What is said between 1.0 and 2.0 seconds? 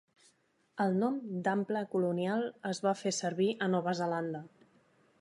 nom d'Ample